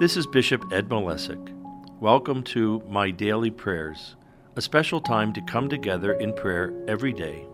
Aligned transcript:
This 0.00 0.16
is 0.16 0.26
Bishop 0.26 0.72
Ed 0.72 0.88
Malesic. 0.88 1.54
Welcome 2.00 2.42
to 2.44 2.82
My 2.88 3.10
Daily 3.10 3.50
Prayers, 3.50 4.16
a 4.56 4.62
special 4.62 4.98
time 4.98 5.34
to 5.34 5.42
come 5.42 5.68
together 5.68 6.14
in 6.14 6.32
prayer 6.32 6.72
every 6.88 7.12
day. 7.12 7.44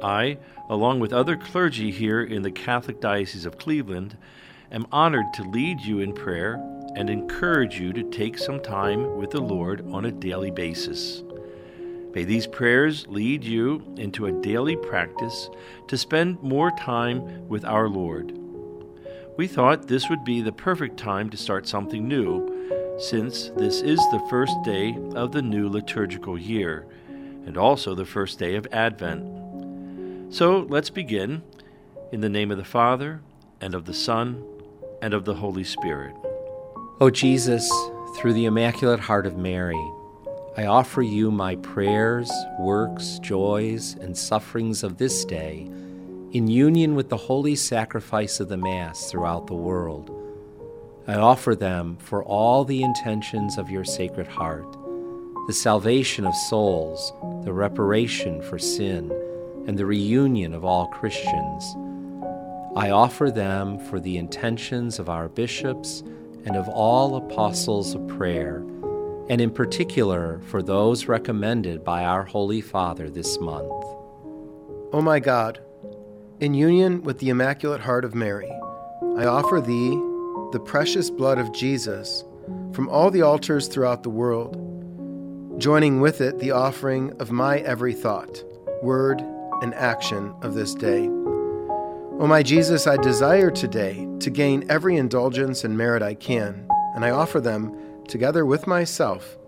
I, 0.00 0.38
along 0.70 1.00
with 1.00 1.12
other 1.12 1.36
clergy 1.36 1.90
here 1.90 2.22
in 2.22 2.42
the 2.42 2.52
Catholic 2.52 3.00
Diocese 3.00 3.44
of 3.46 3.58
Cleveland, 3.58 4.16
am 4.70 4.86
honored 4.92 5.26
to 5.34 5.42
lead 5.42 5.80
you 5.80 5.98
in 5.98 6.12
prayer 6.12 6.54
and 6.94 7.10
encourage 7.10 7.80
you 7.80 7.92
to 7.94 8.10
take 8.10 8.38
some 8.38 8.60
time 8.60 9.16
with 9.16 9.32
the 9.32 9.42
Lord 9.42 9.84
on 9.90 10.04
a 10.04 10.12
daily 10.12 10.52
basis. 10.52 11.24
May 12.14 12.22
these 12.22 12.46
prayers 12.46 13.08
lead 13.08 13.42
you 13.42 13.82
into 13.96 14.26
a 14.26 14.40
daily 14.40 14.76
practice 14.76 15.50
to 15.88 15.98
spend 15.98 16.40
more 16.44 16.70
time 16.70 17.48
with 17.48 17.64
our 17.64 17.88
Lord. 17.88 18.45
We 19.36 19.46
thought 19.46 19.86
this 19.86 20.08
would 20.08 20.24
be 20.24 20.40
the 20.40 20.52
perfect 20.52 20.96
time 20.96 21.28
to 21.28 21.36
start 21.36 21.68
something 21.68 22.08
new, 22.08 22.96
since 22.98 23.50
this 23.50 23.82
is 23.82 23.98
the 24.10 24.26
first 24.30 24.54
day 24.64 24.96
of 25.14 25.32
the 25.32 25.42
new 25.42 25.68
liturgical 25.68 26.38
year, 26.38 26.86
and 27.44 27.58
also 27.58 27.94
the 27.94 28.06
first 28.06 28.38
day 28.38 28.54
of 28.54 28.66
Advent. 28.72 30.32
So 30.32 30.60
let's 30.70 30.88
begin 30.88 31.42
in 32.12 32.22
the 32.22 32.30
name 32.30 32.50
of 32.50 32.56
the 32.56 32.64
Father, 32.64 33.20
and 33.60 33.74
of 33.74 33.84
the 33.84 33.92
Son, 33.92 34.42
and 35.02 35.12
of 35.12 35.26
the 35.26 35.34
Holy 35.34 35.64
Spirit. 35.64 36.16
O 37.00 37.10
Jesus, 37.10 37.70
through 38.16 38.32
the 38.32 38.46
Immaculate 38.46 39.00
Heart 39.00 39.26
of 39.26 39.36
Mary, 39.36 39.84
I 40.56 40.64
offer 40.64 41.02
you 41.02 41.30
my 41.30 41.56
prayers, 41.56 42.30
works, 42.58 43.18
joys, 43.18 43.96
and 44.00 44.16
sufferings 44.16 44.82
of 44.82 44.96
this 44.96 45.26
day 45.26 45.68
in 46.36 46.48
union 46.48 46.94
with 46.94 47.08
the 47.08 47.16
holy 47.16 47.56
sacrifice 47.56 48.40
of 48.40 48.50
the 48.50 48.58
Mass 48.58 49.10
throughout 49.10 49.46
the 49.46 49.54
world. 49.54 50.10
I 51.06 51.14
offer 51.14 51.54
them 51.54 51.96
for 51.96 52.22
all 52.22 52.62
the 52.62 52.82
intentions 52.82 53.56
of 53.56 53.70
your 53.70 53.84
Sacred 53.84 54.26
Heart, 54.26 54.70
the 55.46 55.54
salvation 55.54 56.26
of 56.26 56.34
souls, 56.34 57.14
the 57.42 57.54
reparation 57.54 58.42
for 58.42 58.58
sin, 58.58 59.10
and 59.66 59.78
the 59.78 59.86
reunion 59.86 60.52
of 60.52 60.62
all 60.62 60.88
Christians. 60.88 61.74
I 62.76 62.90
offer 62.90 63.30
them 63.30 63.78
for 63.78 63.98
the 63.98 64.18
intentions 64.18 64.98
of 64.98 65.08
our 65.08 65.30
bishops 65.30 66.02
and 66.44 66.54
of 66.54 66.68
all 66.68 67.16
apostles 67.16 67.94
of 67.94 68.06
prayer, 68.08 68.58
and 69.30 69.40
in 69.40 69.50
particular 69.50 70.40
for 70.48 70.62
those 70.62 71.06
recommended 71.06 71.82
by 71.82 72.04
our 72.04 72.24
Holy 72.24 72.60
Father 72.60 73.08
this 73.08 73.40
month. 73.40 73.70
O 73.70 74.90
oh 74.92 75.00
my 75.00 75.18
God, 75.18 75.60
in 76.40 76.52
union 76.52 77.02
with 77.02 77.18
the 77.18 77.30
Immaculate 77.30 77.80
Heart 77.80 78.04
of 78.04 78.14
Mary, 78.14 78.50
I 79.16 79.24
offer 79.24 79.60
thee 79.60 79.90
the 80.52 80.62
precious 80.62 81.08
blood 81.08 81.38
of 81.38 81.52
Jesus 81.52 82.24
from 82.72 82.88
all 82.90 83.10
the 83.10 83.22
altars 83.22 83.68
throughout 83.68 84.02
the 84.02 84.10
world, 84.10 84.54
joining 85.58 86.00
with 86.00 86.20
it 86.20 86.38
the 86.38 86.50
offering 86.50 87.18
of 87.20 87.30
my 87.30 87.58
every 87.60 87.94
thought, 87.94 88.44
word, 88.82 89.22
and 89.62 89.74
action 89.74 90.34
of 90.42 90.52
this 90.52 90.74
day. 90.74 91.06
O 92.18 92.26
my 92.26 92.42
Jesus, 92.42 92.86
I 92.86 92.98
desire 92.98 93.50
today 93.50 94.06
to 94.20 94.30
gain 94.30 94.70
every 94.70 94.96
indulgence 94.96 95.64
and 95.64 95.76
merit 95.76 96.02
I 96.02 96.14
can, 96.14 96.68
and 96.94 97.04
I 97.04 97.10
offer 97.10 97.40
them, 97.40 97.74
together 98.08 98.44
with 98.44 98.66
myself, 98.66 99.38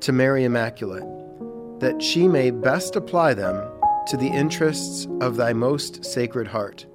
to 0.00 0.12
Mary 0.12 0.44
Immaculate, 0.44 1.04
that 1.80 2.02
she 2.02 2.26
may 2.26 2.50
best 2.50 2.96
apply 2.96 3.34
them 3.34 3.56
to 4.08 4.16
the 4.16 4.28
interests 4.28 5.06
of 5.20 5.36
thy 5.36 5.52
most 5.52 6.04
sacred 6.04 6.48
heart. 6.48 6.86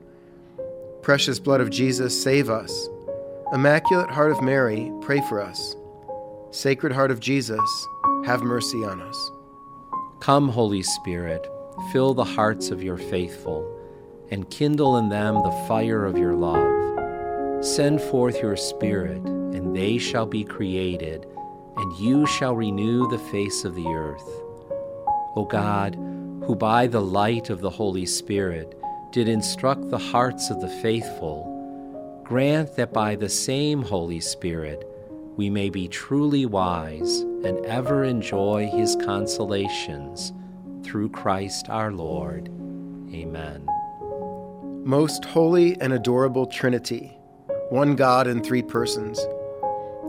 Precious 1.02 1.40
blood 1.40 1.62
of 1.62 1.70
Jesus, 1.70 2.22
save 2.22 2.50
us. 2.50 2.90
Immaculate 3.54 4.10
Heart 4.10 4.32
of 4.32 4.42
Mary, 4.42 4.92
pray 5.02 5.22
for 5.30 5.40
us. 5.40 5.76
Sacred 6.52 6.92
Heart 6.92 7.12
of 7.12 7.20
Jesus, 7.20 7.60
have 8.26 8.42
mercy 8.42 8.84
on 8.84 9.02
us. 9.02 9.32
Come, 10.20 10.50
Holy 10.50 10.82
Spirit, 10.82 11.48
fill 11.92 12.14
the 12.14 12.24
hearts 12.24 12.72
of 12.72 12.82
your 12.82 12.98
faithful, 12.98 13.72
and 14.32 14.50
kindle 14.50 14.98
in 14.98 15.10
them 15.10 15.36
the 15.36 15.66
fire 15.68 16.06
of 16.06 16.18
your 16.18 16.34
love. 16.34 17.64
Send 17.64 18.02
forth 18.02 18.42
your 18.42 18.58
Spirit, 18.58 19.24
and 19.26 19.76
they 19.76 20.00
shall 20.00 20.26
be 20.26 20.44
created, 20.44 21.28
and 21.78 21.98
you 21.98 22.26
shall 22.26 22.56
renew 22.56 23.08
the 23.10 23.20
face 23.20 23.64
of 23.64 23.76
the 23.76 23.88
earth. 23.88 24.28
O 25.36 25.46
God, 25.48 25.96
who 26.46 26.56
by 26.56 26.86
the 26.86 27.02
light 27.02 27.50
of 27.50 27.60
the 27.60 27.70
Holy 27.70 28.06
Spirit 28.06 28.78
did 29.12 29.28
instruct 29.28 29.90
the 29.90 29.98
hearts 29.98 30.52
of 30.52 30.62
the 30.62 30.70
faithful, 30.70 32.22
grant 32.24 32.76
that 32.76 32.94
by 32.94 33.16
the 33.16 33.30
same 33.30 33.82
Holy 33.82 34.20
Spirit 34.20 34.88
we 35.38 35.50
may 35.50 35.72
be 35.72 35.88
truly 35.88 36.46
wise 36.46 37.22
and 37.44 37.66
ever 37.66 38.04
enjoy 38.04 38.68
his 38.68 38.96
consolations 38.98 40.34
through 40.84 41.10
Christ 41.10 41.68
our 41.70 41.92
Lord. 41.92 42.48
Amen. 43.12 43.68
Most 44.86 45.26
holy 45.26 45.76
and 45.82 45.94
adorable 45.94 46.46
Trinity, 46.46 47.18
one 47.70 47.96
God 47.96 48.28
in 48.28 48.44
three 48.44 48.62
persons, 48.62 49.20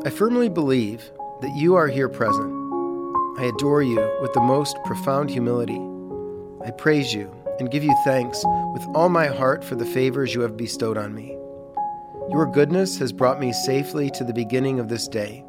I 0.04 0.10
firmly 0.10 0.50
believe 0.50 1.10
that 1.40 1.56
you 1.56 1.76
are 1.76 1.88
here 1.88 2.10
present. 2.10 2.52
I 3.38 3.44
adore 3.44 3.82
you 3.82 4.18
with 4.20 4.34
the 4.34 4.42
most 4.42 4.76
profound 4.84 5.30
humility 5.30 5.95
I 6.64 6.70
praise 6.70 7.12
you 7.12 7.30
and 7.58 7.70
give 7.70 7.84
you 7.84 7.94
thanks 8.04 8.42
with 8.72 8.86
all 8.94 9.08
my 9.08 9.26
heart 9.26 9.64
for 9.64 9.74
the 9.74 9.86
favors 9.86 10.34
you 10.34 10.40
have 10.40 10.56
bestowed 10.56 10.98
on 10.98 11.14
me. 11.14 11.36
Your 12.30 12.46
goodness 12.46 12.98
has 12.98 13.12
brought 13.12 13.40
me 13.40 13.52
safely 13.52 14.10
to 14.10 14.24
the 14.24 14.32
beginning 14.32 14.80
of 14.80 14.88
this 14.88 15.06
day. 15.08 15.44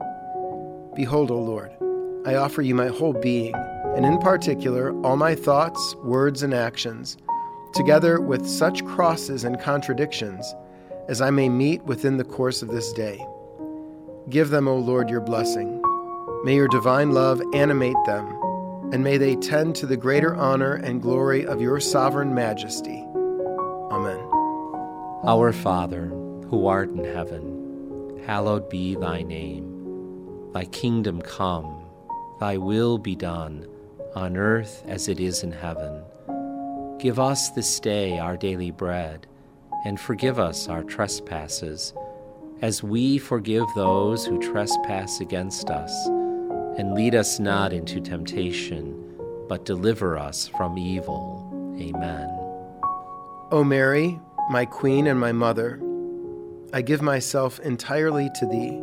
Behold, 0.95 1.31
O 1.31 1.39
Lord, 1.39 1.71
I 2.25 2.35
offer 2.35 2.61
you 2.61 2.75
my 2.75 2.87
whole 2.87 3.13
being, 3.13 3.55
and 3.95 4.05
in 4.05 4.17
particular 4.19 4.91
all 5.01 5.17
my 5.17 5.35
thoughts, 5.35 5.95
words, 6.03 6.43
and 6.43 6.53
actions, 6.53 7.17
together 7.73 8.21
with 8.21 8.47
such 8.47 8.85
crosses 8.85 9.43
and 9.43 9.59
contradictions 9.59 10.53
as 11.07 11.21
I 11.21 11.29
may 11.29 11.49
meet 11.49 11.83
within 11.83 12.17
the 12.17 12.23
course 12.23 12.61
of 12.61 12.69
this 12.69 12.91
day. 12.93 13.25
Give 14.29 14.49
them, 14.49 14.67
O 14.67 14.75
Lord, 14.75 15.09
your 15.09 15.21
blessing. 15.21 15.81
May 16.43 16.55
your 16.55 16.67
divine 16.67 17.11
love 17.11 17.41
animate 17.53 17.95
them 18.05 18.27
and 18.91 19.03
may 19.03 19.17
they 19.17 19.35
tend 19.35 19.75
to 19.75 19.85
the 19.85 19.97
greater 19.97 20.33
honor 20.35 20.75
and 20.75 21.01
glory 21.01 21.45
of 21.45 21.61
your 21.61 21.79
sovereign 21.79 22.33
majesty. 22.33 23.03
Amen. 23.91 24.19
Our 25.25 25.51
Father, 25.51 26.05
who 26.49 26.67
art 26.67 26.89
in 26.89 27.03
heaven, 27.03 28.21
hallowed 28.25 28.69
be 28.69 28.95
thy 28.95 29.23
name. 29.23 30.51
Thy 30.53 30.65
kingdom 30.65 31.21
come, 31.21 31.83
thy 32.39 32.55
will 32.55 32.97
be 32.97 33.15
done, 33.15 33.67
on 34.15 34.37
earth 34.37 34.83
as 34.87 35.09
it 35.09 35.19
is 35.19 35.43
in 35.43 35.51
heaven. 35.51 36.01
Give 36.97 37.19
us 37.19 37.49
this 37.51 37.81
day 37.81 38.19
our 38.19 38.37
daily 38.37 38.71
bread, 38.71 39.27
and 39.83 39.99
forgive 39.99 40.39
us 40.39 40.69
our 40.69 40.83
trespasses, 40.83 41.93
as 42.61 42.81
we 42.81 43.17
forgive 43.17 43.65
those 43.75 44.25
who 44.25 44.39
trespass 44.39 45.19
against 45.19 45.69
us 45.69 46.09
and 46.77 46.93
lead 46.93 47.15
us 47.15 47.39
not 47.39 47.73
into 47.73 47.99
temptation, 47.99 49.17
but 49.49 49.65
deliver 49.65 50.17
us 50.17 50.47
from 50.47 50.77
evil. 50.77 51.43
Amen. 51.79 52.29
O 53.51 53.63
Mary, 53.63 54.19
my 54.51 54.65
Queen 54.65 55.07
and 55.07 55.19
my 55.19 55.31
Mother, 55.31 55.81
I 56.73 56.81
give 56.81 57.01
myself 57.01 57.59
entirely 57.61 58.29
to 58.35 58.45
Thee. 58.45 58.79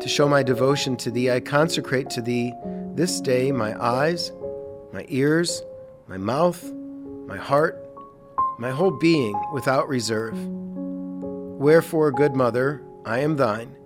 To 0.00 0.08
show 0.08 0.28
my 0.28 0.42
devotion 0.42 0.96
to 0.98 1.10
Thee, 1.10 1.30
I 1.30 1.40
consecrate 1.40 2.10
to 2.10 2.20
Thee 2.20 2.52
this 2.94 3.20
day 3.20 3.50
my 3.50 3.80
eyes, 3.82 4.32
my 4.92 5.06
ears, 5.08 5.62
my 6.08 6.18
mouth, 6.18 6.62
my 7.26 7.38
heart, 7.38 7.82
my 8.58 8.70
whole 8.70 8.90
being 8.90 9.40
without 9.52 9.88
reserve. 9.88 10.36
Wherefore, 10.38 12.12
good 12.12 12.34
Mother, 12.34 12.82
I 13.06 13.20
am 13.20 13.36
Thine 13.36 13.76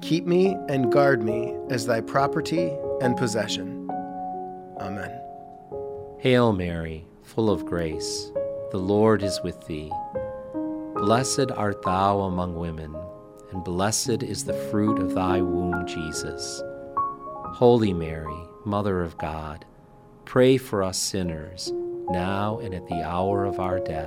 Keep 0.00 0.26
me 0.26 0.56
and 0.68 0.92
guard 0.92 1.22
me 1.22 1.54
as 1.70 1.86
thy 1.86 2.00
property 2.00 2.72
and 3.00 3.16
possession. 3.16 3.90
Amen. 4.80 5.20
Hail 6.18 6.52
Mary, 6.52 7.04
full 7.22 7.50
of 7.50 7.66
grace, 7.66 8.32
the 8.70 8.78
Lord 8.78 9.22
is 9.22 9.40
with 9.42 9.66
thee. 9.66 9.92
Blessed 10.94 11.50
art 11.54 11.82
thou 11.82 12.20
among 12.20 12.56
women, 12.56 12.94
and 13.52 13.64
blessed 13.64 14.22
is 14.22 14.44
the 14.44 14.54
fruit 14.70 14.98
of 14.98 15.14
thy 15.14 15.40
womb, 15.40 15.86
Jesus. 15.86 16.62
Holy 17.54 17.92
Mary, 17.92 18.40
Mother 18.64 19.02
of 19.02 19.16
God, 19.18 19.64
pray 20.24 20.58
for 20.58 20.82
us 20.82 20.98
sinners, 20.98 21.72
now 22.08 22.58
and 22.58 22.74
at 22.74 22.86
the 22.86 23.02
hour 23.02 23.44
of 23.44 23.58
our 23.58 23.80
death. 23.80 24.06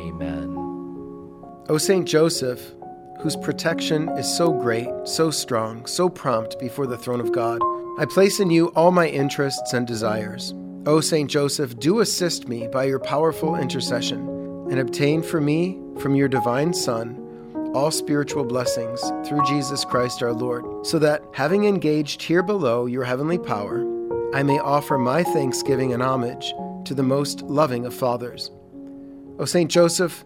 Amen. 0.00 0.56
O 1.68 1.78
Saint 1.78 2.06
Joseph, 2.06 2.72
whose 3.20 3.36
protection 3.36 4.08
is 4.10 4.36
so 4.36 4.52
great, 4.52 4.88
so 5.04 5.30
strong, 5.30 5.86
so 5.86 6.08
prompt 6.08 6.58
before 6.58 6.86
the 6.86 6.98
throne 6.98 7.20
of 7.20 7.32
God. 7.32 7.60
I 7.98 8.06
place 8.06 8.40
in 8.40 8.50
you 8.50 8.68
all 8.68 8.90
my 8.90 9.08
interests 9.08 9.72
and 9.72 9.86
desires. 9.86 10.54
O 10.86 11.00
Saint 11.00 11.30
Joseph, 11.30 11.78
do 11.78 12.00
assist 12.00 12.48
me 12.48 12.66
by 12.68 12.84
your 12.84 12.98
powerful 12.98 13.56
intercession, 13.56 14.26
and 14.70 14.78
obtain 14.78 15.22
for 15.22 15.40
me, 15.40 15.78
from 15.98 16.14
your 16.14 16.28
divine 16.28 16.72
Son, 16.72 17.16
all 17.74 17.90
spiritual 17.90 18.44
blessings 18.44 19.00
through 19.28 19.44
Jesus 19.44 19.84
Christ 19.84 20.22
our 20.22 20.32
Lord, 20.32 20.86
so 20.86 20.98
that, 20.98 21.22
having 21.34 21.66
engaged 21.66 22.22
here 22.22 22.42
below 22.42 22.86
your 22.86 23.04
heavenly 23.04 23.38
power, 23.38 23.84
I 24.34 24.42
may 24.42 24.58
offer 24.58 24.96
my 24.96 25.22
thanksgiving 25.22 25.92
and 25.92 26.02
homage 26.02 26.54
to 26.86 26.94
the 26.94 27.02
most 27.02 27.42
loving 27.42 27.84
of 27.84 27.92
fathers. 27.92 28.50
O 29.38 29.44
Saint 29.44 29.70
Joseph, 29.70 30.24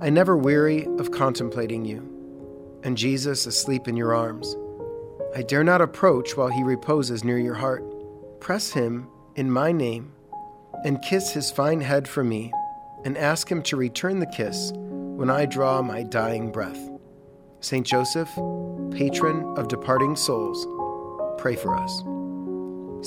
I 0.00 0.10
never 0.10 0.36
weary 0.36 0.86
of 0.98 1.12
contemplating 1.12 1.84
you, 1.84 2.00
and 2.84 2.96
Jesus 2.96 3.46
asleep 3.46 3.88
in 3.88 3.96
your 3.96 4.14
arms. 4.14 4.56
I 5.34 5.42
dare 5.42 5.64
not 5.64 5.80
approach 5.80 6.36
while 6.36 6.48
he 6.48 6.62
reposes 6.62 7.24
near 7.24 7.38
your 7.38 7.54
heart. 7.54 7.82
Press 8.40 8.72
him 8.72 9.08
in 9.36 9.50
my 9.50 9.72
name, 9.72 10.12
and 10.84 11.00
kiss 11.02 11.32
his 11.32 11.50
fine 11.50 11.80
head 11.80 12.06
for 12.06 12.22
me, 12.22 12.52
and 13.04 13.16
ask 13.16 13.50
him 13.50 13.62
to 13.62 13.76
return 13.76 14.18
the 14.18 14.26
kiss 14.26 14.72
when 14.74 15.30
I 15.30 15.46
draw 15.46 15.80
my 15.80 16.02
dying 16.02 16.52
breath. 16.52 16.90
Saint 17.60 17.86
Joseph, 17.86 18.28
patron 18.90 19.54
of 19.56 19.68
departing 19.68 20.16
souls, 20.16 20.66
pray 21.40 21.56
for 21.56 21.76
us. 21.76 22.02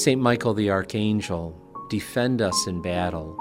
Saint 0.01 0.21
Michael 0.21 0.53
the 0.53 0.69
Archangel, 0.69 1.55
defend 1.89 2.41
us 2.41 2.67
in 2.67 2.81
battle. 2.81 3.37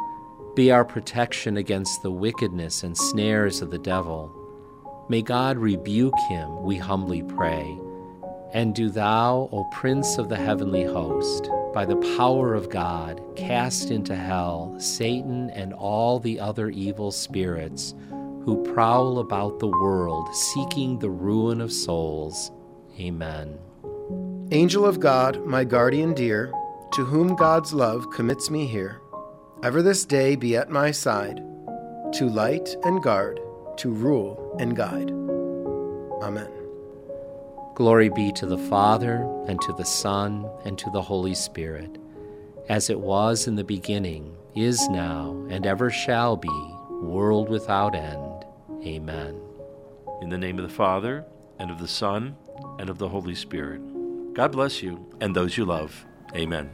Be 0.54 0.70
our 0.70 0.84
protection 0.84 1.56
against 1.56 2.02
the 2.02 2.10
wickedness 2.10 2.82
and 2.82 2.96
snares 2.96 3.62
of 3.62 3.70
the 3.70 3.78
devil. 3.78 4.32
May 5.08 5.20
God 5.20 5.58
rebuke 5.58 6.18
him, 6.28 6.62
we 6.62 6.76
humbly 6.78 7.22
pray. 7.22 7.78
And 8.54 8.74
do 8.74 8.88
thou, 8.88 9.50
O 9.52 9.68
Prince 9.72 10.16
of 10.16 10.28
the 10.28 10.36
heavenly 10.36 10.84
host, 10.84 11.50
by 11.74 11.84
the 11.84 11.96
power 12.16 12.54
of 12.54 12.70
God, 12.70 13.20
cast 13.36 13.90
into 13.90 14.14
hell 14.14 14.74
Satan 14.78 15.50
and 15.50 15.74
all 15.74 16.18
the 16.18 16.40
other 16.40 16.70
evil 16.70 17.10
spirits 17.10 17.94
who 18.44 18.62
prowl 18.72 19.18
about 19.18 19.58
the 19.58 19.66
world 19.66 20.34
seeking 20.34 20.98
the 20.98 21.10
ruin 21.10 21.60
of 21.60 21.72
souls. 21.72 22.50
Amen. 22.98 23.58
Angel 24.52 24.86
of 24.86 25.00
God, 25.00 25.44
my 25.44 25.64
guardian 25.64 26.14
dear, 26.14 26.52
to 26.92 27.04
whom 27.04 27.34
God's 27.34 27.74
love 27.74 28.08
commits 28.10 28.50
me 28.50 28.66
here, 28.66 29.00
ever 29.62 29.82
this 29.82 30.04
day 30.04 30.36
be 30.36 30.56
at 30.56 30.70
my 30.70 30.92
side, 30.92 31.42
to 32.12 32.28
light 32.28 32.76
and 32.84 33.02
guard, 33.02 33.40
to 33.78 33.90
rule 33.90 34.56
and 34.58 34.76
guide. 34.76 35.10
Amen. 36.22 36.50
Glory 37.74 38.08
be 38.08 38.30
to 38.32 38.46
the 38.46 38.58
Father, 38.58 39.16
and 39.48 39.60
to 39.62 39.72
the 39.72 39.84
Son, 39.84 40.48
and 40.64 40.78
to 40.78 40.90
the 40.90 41.02
Holy 41.02 41.34
Spirit, 41.34 41.98
as 42.68 42.88
it 42.88 43.00
was 43.00 43.46
in 43.46 43.56
the 43.56 43.64
beginning, 43.64 44.36
is 44.54 44.88
now, 44.88 45.30
and 45.50 45.66
ever 45.66 45.90
shall 45.90 46.36
be, 46.36 46.48
world 47.02 47.48
without 47.48 47.94
end. 47.94 48.44
Amen. 48.84 49.40
In 50.22 50.28
the 50.28 50.38
name 50.38 50.58
of 50.58 50.68
the 50.68 50.74
Father, 50.74 51.24
and 51.58 51.70
of 51.70 51.78
the 51.78 51.88
Son, 51.88 52.36
and 52.78 52.88
of 52.88 52.98
the 52.98 53.08
Holy 53.08 53.34
Spirit. 53.34 53.80
God 54.34 54.52
bless 54.52 54.82
you 54.82 55.04
and 55.20 55.34
those 55.34 55.56
you 55.56 55.64
love. 55.64 56.06
Amen. 56.34 56.70